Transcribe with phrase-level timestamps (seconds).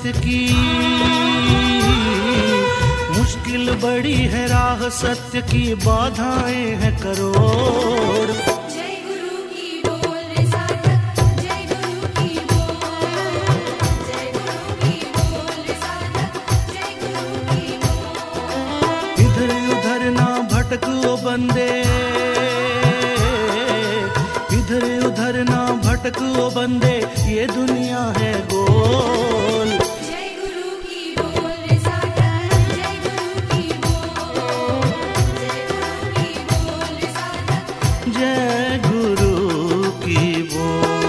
[0.00, 0.40] सत्य की।
[3.16, 8.30] मुश्किल बड़ी है राह सत्य की बाधाएँ हैं करोड़।
[8.70, 13.04] जय गुरु की बोल रे साधक जय गुरु की बोल
[14.06, 16.32] जय गुरु की बोल रे साधक
[16.72, 21.70] जय गुरु की बोल इधर उधर ना भटको बंदे।
[24.60, 26.96] इधर उधर ना भटको बंदे।
[27.30, 28.32] ये दुनिया है
[38.08, 40.99] जय गुरु की बोल।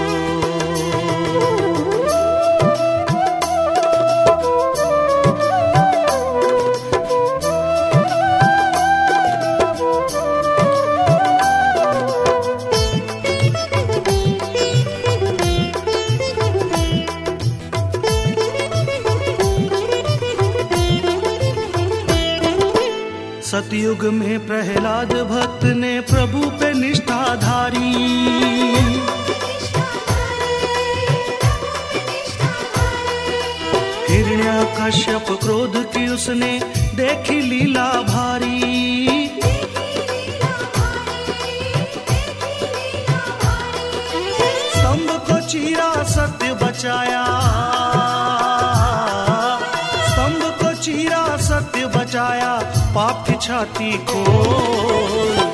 [23.52, 27.90] सतयुग में प्रहलाद भक्त ने प्रभु पे निष्ठाधारी
[34.08, 36.60] हिरण्या कश्यप क्रोध की उसने
[36.94, 38.58] देखी लीला भारी।
[44.76, 47.24] स्तंभ को चीरा सत्य बचाया।
[50.08, 55.51] स्तंभ को चीरा सत्य बचाया। पाप छाती खोल।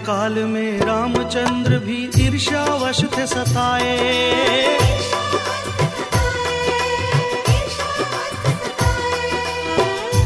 [0.00, 3.96] काल में रामचंद्र भी ईर्ष्यावश थे सताए।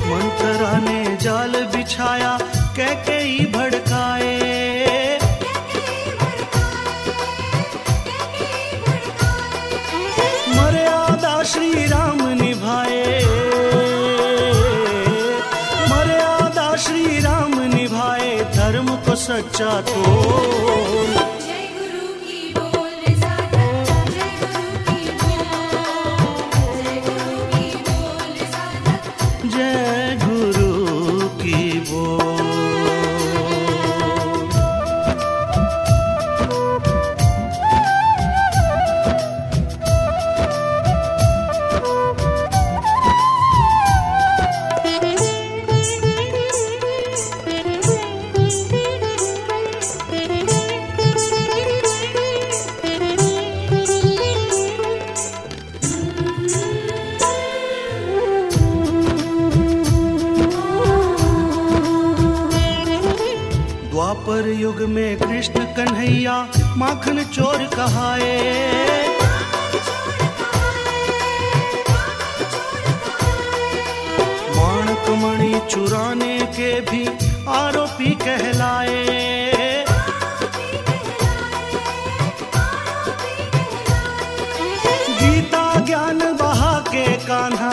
[0.09, 2.34] मंथरा ने जाल बिछाया
[19.35, 20.74] सच्चा तोड़
[64.35, 66.37] द्वापर युग में कृष्ण कन्हैया
[66.77, 68.33] माखन चोर कहाए।
[74.57, 77.07] माणक मणि चुराने के भी
[77.55, 79.05] आरोपी कहलाए।
[85.21, 87.64] गीता ज्ञान बहा के कान्हा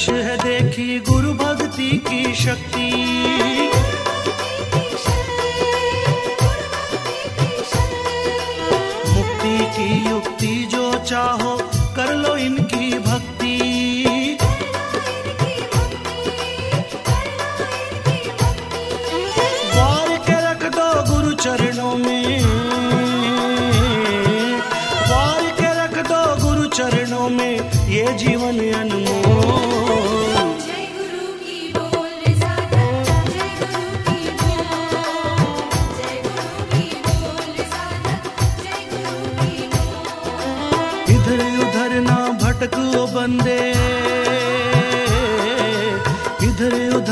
[0.00, 2.88] प्रत्यक्ष है देखी गुरु भक्ति की शक्ति।
[9.08, 11.56] मुक्ति की युक्ति जो चाहो,
[11.96, 13.56] कर लो इनकी भक्ति।
[19.74, 22.42] वार के रख दो गुरु चरणों में।
[25.10, 27.54] वार के रख दो गुरु चरणों में,
[27.88, 29.19] ये जीवन अनमोल।